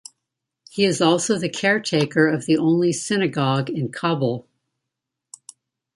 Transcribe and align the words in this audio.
He 0.71 0.83
is 0.85 0.99
also 0.99 1.37
the 1.37 1.47
caretaker 1.47 2.27
of 2.27 2.47
the 2.47 2.57
only 2.57 2.91
synagogue 2.91 3.69
in 3.69 3.91
Kabul. 3.91 4.47